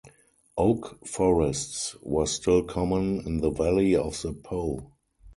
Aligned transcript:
Oak 0.57 1.05
forests 1.05 1.95
were 2.01 2.25
still 2.25 2.63
common 2.63 3.19
in 3.23 3.37
the 3.37 3.51
valley 3.51 3.95
of 3.95 4.19
the 4.23 4.33
Po. 4.33 4.89